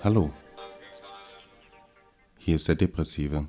[0.00, 0.32] Hallo,
[2.38, 3.48] hier ist der Depressive.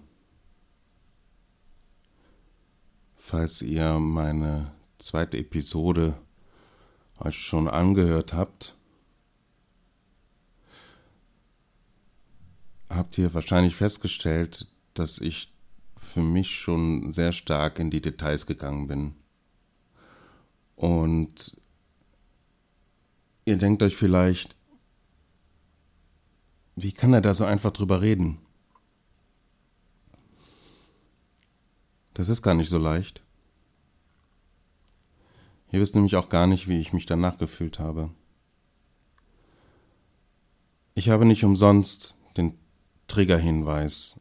[3.15, 6.18] Falls ihr meine zweite Episode
[7.20, 8.76] euch schon angehört habt,
[12.90, 15.54] habt ihr wahrscheinlich festgestellt, dass ich
[15.97, 19.14] für mich schon sehr stark in die Details gegangen bin.
[20.76, 21.62] Und
[23.45, 24.56] ihr denkt euch vielleicht,
[26.82, 28.40] wie kann er da so einfach drüber reden?
[32.14, 33.24] Das ist gar nicht so leicht.
[35.72, 38.10] Ihr wisst nämlich auch gar nicht, wie ich mich danach gefühlt habe.
[40.96, 42.58] Ich habe nicht umsonst den
[43.08, 44.20] Triggerhinweis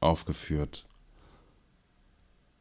[0.00, 0.86] aufgeführt,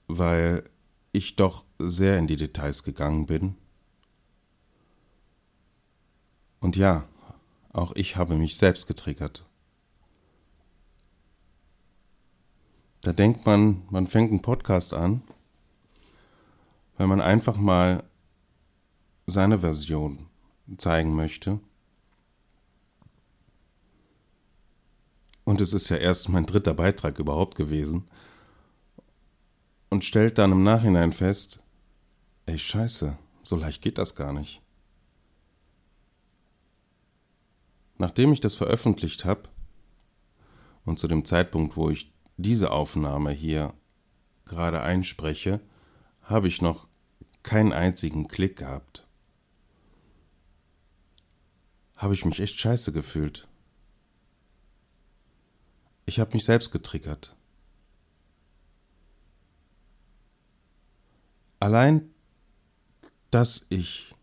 [0.07, 0.63] weil
[1.11, 3.55] ich doch sehr in die Details gegangen bin.
[6.59, 7.07] Und ja,
[7.75, 9.45] auch ich habe mich selbst getriggert.
[13.01, 15.21] Da denkt man, man fängt einen Podcast an,
[16.97, 18.03] weil man einfach mal
[19.27, 20.27] seine Version
[20.77, 21.59] zeigen möchte.
[25.43, 28.07] Und es ist ja erst mein dritter Beitrag überhaupt gewesen.
[29.89, 31.61] Und stellt dann im Nachhinein fest,
[32.47, 34.64] ey scheiße, so leicht geht das gar nicht.
[37.97, 39.43] Nachdem ich das veröffentlicht habe
[40.83, 43.73] und zu dem Zeitpunkt, wo ich diese Aufnahme hier
[44.45, 45.61] gerade einspreche,
[46.21, 46.87] habe ich noch
[47.43, 49.07] keinen einzigen Klick gehabt.
[51.95, 53.47] Habe ich mich echt scheiße gefühlt.
[56.05, 57.35] Ich habe mich selbst getriggert.
[61.59, 62.13] Allein,
[63.31, 64.13] dass ich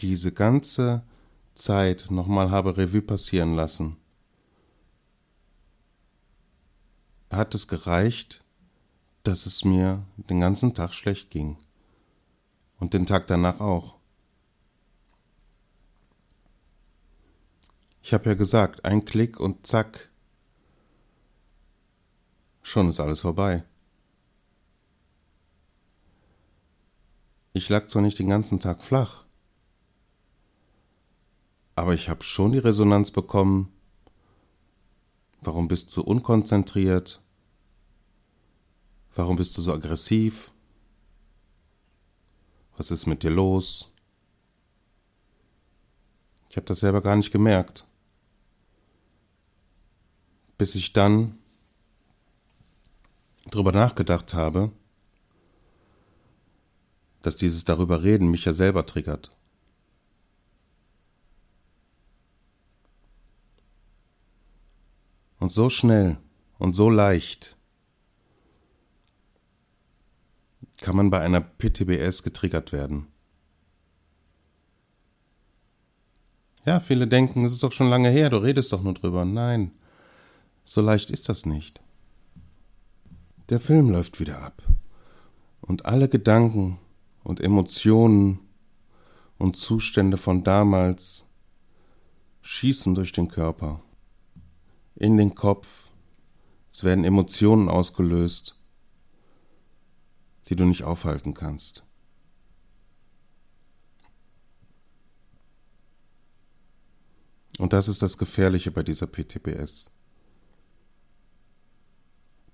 [0.00, 1.02] diese ganze
[1.58, 3.96] Zeit nochmal habe Revue passieren lassen.
[7.30, 8.44] Hat es gereicht,
[9.22, 11.58] dass es mir den ganzen Tag schlecht ging.
[12.78, 13.98] Und den Tag danach auch.
[18.00, 20.08] Ich habe ja gesagt, ein Klick und zack.
[22.62, 23.64] Schon ist alles vorbei.
[27.52, 29.26] Ich lag zwar nicht den ganzen Tag flach,
[31.78, 33.72] aber ich habe schon die Resonanz bekommen,
[35.42, 37.22] warum bist du unkonzentriert?
[39.14, 40.52] Warum bist du so aggressiv?
[42.76, 43.92] Was ist mit dir los?
[46.50, 47.86] Ich habe das selber gar nicht gemerkt,
[50.56, 51.38] bis ich dann
[53.46, 54.72] darüber nachgedacht habe,
[57.22, 59.37] dass dieses darüber reden mich ja selber triggert.
[65.38, 66.18] Und so schnell
[66.58, 67.56] und so leicht
[70.80, 73.06] kann man bei einer PTBS getriggert werden.
[76.64, 79.24] Ja, viele denken, es ist doch schon lange her, du redest doch nur drüber.
[79.24, 79.72] Nein,
[80.64, 81.80] so leicht ist das nicht.
[83.48, 84.62] Der Film läuft wieder ab.
[85.60, 86.78] Und alle Gedanken
[87.24, 88.40] und Emotionen
[89.38, 91.24] und Zustände von damals
[92.42, 93.82] schießen durch den Körper
[94.98, 95.90] in den Kopf.
[96.70, 98.56] Es werden Emotionen ausgelöst,
[100.48, 101.84] die du nicht aufhalten kannst.
[107.58, 109.90] Und das ist das Gefährliche bei dieser PTBS.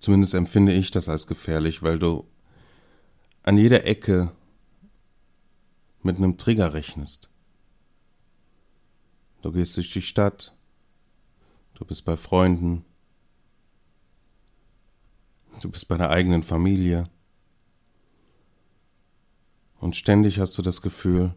[0.00, 2.26] Zumindest empfinde ich das als gefährlich, weil du
[3.42, 4.32] an jeder Ecke
[6.02, 7.30] mit einem Trigger rechnest.
[9.42, 10.56] Du gehst durch die Stadt,
[11.74, 12.84] Du bist bei Freunden.
[15.60, 17.10] Du bist bei der eigenen Familie.
[19.80, 21.34] Und ständig hast du das Gefühl,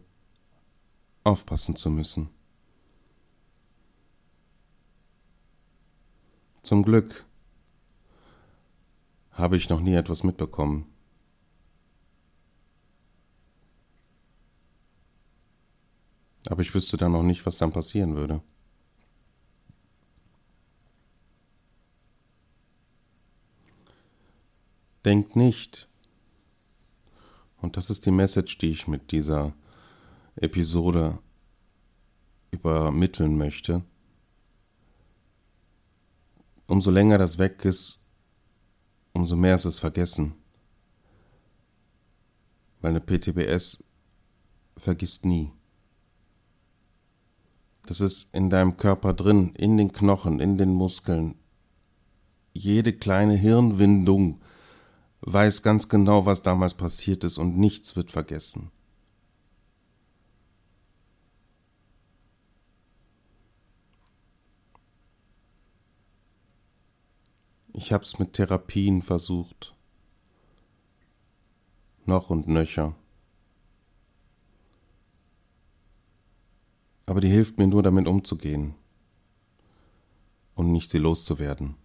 [1.24, 2.30] aufpassen zu müssen.
[6.62, 7.24] Zum Glück
[9.32, 10.86] habe ich noch nie etwas mitbekommen.
[16.48, 18.42] Aber ich wüsste dann noch nicht, was dann passieren würde.
[25.08, 25.88] Denkt nicht,
[27.62, 29.54] und das ist die Message, die ich mit dieser
[30.36, 31.18] Episode
[32.50, 33.82] übermitteln möchte,
[36.66, 38.04] umso länger das weg ist,
[39.14, 40.34] umso mehr ist es vergessen.
[42.82, 43.84] Weil eine PTBS
[44.76, 45.50] vergisst nie.
[47.86, 51.34] Das ist in deinem Körper drin, in den Knochen, in den Muskeln.
[52.52, 54.42] Jede kleine Hirnwindung
[55.20, 58.70] weiß ganz genau, was damals passiert ist und nichts wird vergessen.
[67.72, 69.76] Ich hab's mit Therapien versucht.
[72.06, 72.96] Noch und nöcher.
[77.06, 78.74] Aber die hilft mir nur damit umzugehen
[80.54, 81.76] und nicht sie loszuwerden.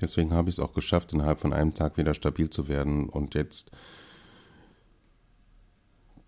[0.00, 3.34] Deswegen habe ich es auch geschafft, innerhalb von einem Tag wieder stabil zu werden und
[3.34, 3.70] jetzt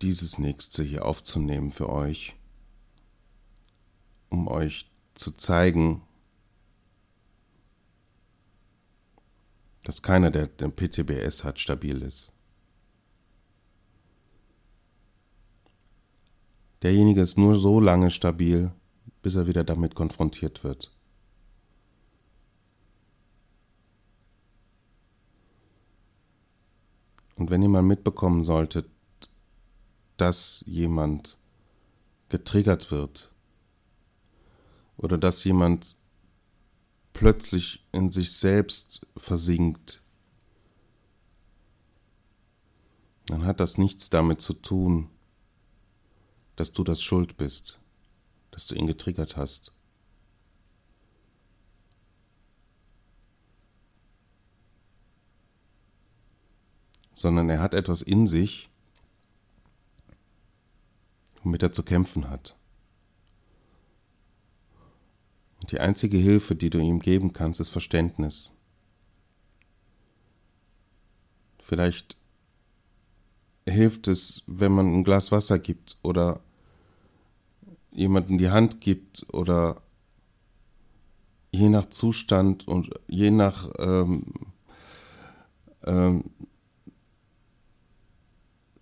[0.01, 2.35] dieses nächste hier aufzunehmen für euch,
[4.29, 6.01] um euch zu zeigen,
[9.83, 12.31] dass keiner, der den PTBS hat, stabil ist.
[16.81, 18.71] Derjenige ist nur so lange stabil,
[19.21, 20.95] bis er wieder damit konfrontiert wird.
[27.39, 28.89] Und wenn ihr mal mitbekommen solltet,
[30.17, 31.37] dass jemand
[32.27, 33.33] getriggert wird
[34.97, 35.95] oder dass jemand
[37.13, 40.03] plötzlich in sich selbst versinkt,
[43.27, 45.09] dann hat das nichts damit zu tun,
[46.57, 47.79] dass du das schuld bist,
[48.51, 49.71] dass du ihn getriggert hast.
[57.19, 58.69] Sondern er hat etwas in sich,
[61.43, 62.55] womit er zu kämpfen hat.
[65.59, 68.53] Und die einzige Hilfe, die du ihm geben kannst, ist Verständnis.
[71.61, 72.15] Vielleicht
[73.67, 76.39] hilft es, wenn man ein Glas Wasser gibt oder
[77.91, 79.81] jemandem die Hand gibt oder
[81.51, 84.23] je nach Zustand und je nach ähm,
[85.85, 86.23] ähm,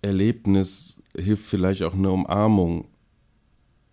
[0.07, 2.87] Erlebnis hilft vielleicht auch eine Umarmung.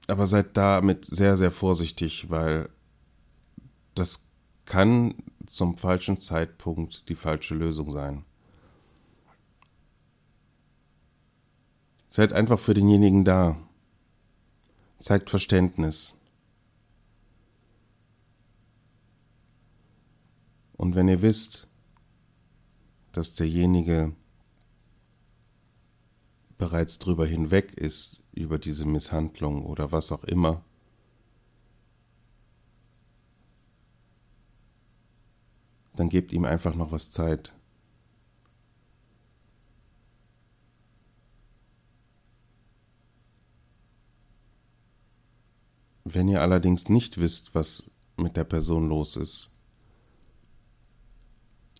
[0.06, 2.68] Aber seid damit sehr, sehr vorsichtig, weil
[3.94, 4.26] das
[4.64, 5.14] kann
[5.46, 8.24] zum falschen Zeitpunkt die falsche Lösung sein.
[12.08, 13.56] Seid einfach für denjenigen da.
[14.98, 16.16] Zeigt Verständnis.
[20.76, 21.66] Und wenn ihr wisst,
[23.12, 24.14] dass derjenige
[26.58, 30.64] bereits drüber hinweg ist, über diese Misshandlung oder was auch immer,
[35.94, 37.54] dann gebt ihm einfach noch was Zeit.
[46.04, 49.50] Wenn ihr allerdings nicht wisst, was mit der Person los ist,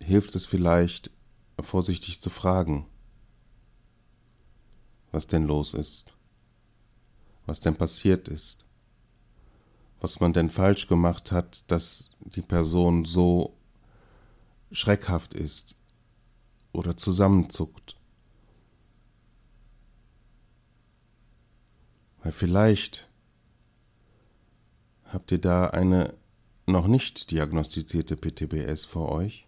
[0.03, 1.11] hilft es vielleicht,
[1.61, 2.89] vorsichtig zu fragen
[5.15, 6.13] was denn los ist,
[7.47, 8.67] was denn passiert ist,
[10.01, 13.57] was man denn falsch gemacht hat, dass die Person so
[14.73, 15.77] schreckhaft ist
[16.73, 17.97] oder zusammenzuckt.
[22.25, 23.09] Weil vielleicht
[25.05, 26.15] habt ihr da eine
[26.67, 29.47] noch nicht diagnostizierte PTBS vor euch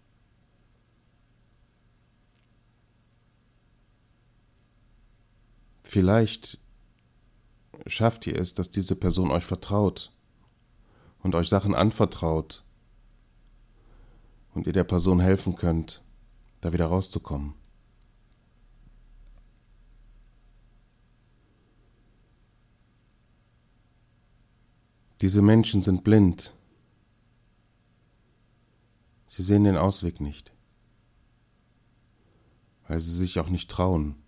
[5.89, 6.59] Vielleicht
[7.85, 10.11] schafft ihr es, dass diese Person euch vertraut
[11.23, 12.65] und euch Sachen anvertraut
[14.53, 16.03] und ihr der Person helfen könnt,
[16.59, 17.53] da wieder rauszukommen.
[25.21, 26.53] Diese Menschen sind blind.
[29.25, 30.51] Sie sehen den Ausweg nicht,
[32.89, 34.21] weil sie sich auch nicht trauen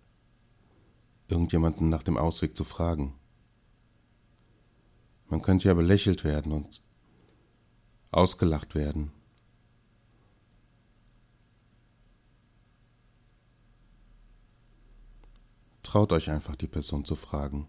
[1.30, 3.14] irgendjemanden nach dem Ausweg zu fragen.
[5.28, 6.82] Man könnte ja belächelt werden und
[8.10, 9.12] ausgelacht werden.
[15.82, 17.66] Traut euch einfach, die Person zu fragen,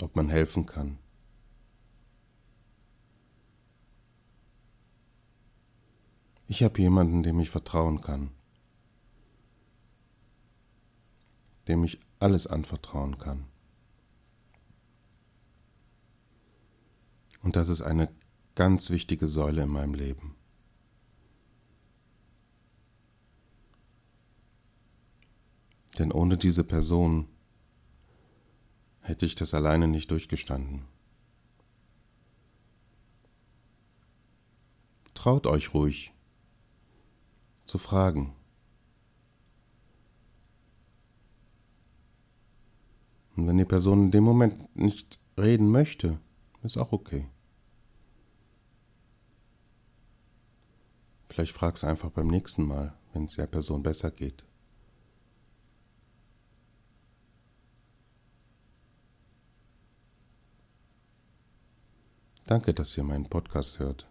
[0.00, 0.98] ob man helfen kann.
[6.46, 8.30] Ich habe jemanden, dem ich vertrauen kann.
[11.68, 13.46] Dem ich alles anvertrauen kann.
[17.42, 18.08] Und das ist eine
[18.54, 20.34] ganz wichtige Säule in meinem Leben.
[25.98, 27.28] Denn ohne diese Person
[29.00, 30.84] hätte ich das alleine nicht durchgestanden.
[35.14, 36.12] Traut euch ruhig
[37.64, 38.37] zu fragen.
[43.38, 46.18] Und wenn die Person in dem Moment nicht reden möchte,
[46.64, 47.28] ist auch okay.
[51.28, 54.44] Vielleicht frag's einfach beim nächsten Mal, wenn es der Person besser geht.
[62.44, 64.10] Danke, dass ihr meinen Podcast hört.